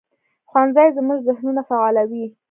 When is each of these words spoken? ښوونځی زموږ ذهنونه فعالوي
ښوونځی 0.49 0.89
زموږ 0.97 1.19
ذهنونه 1.27 1.61
فعالوي 1.69 2.25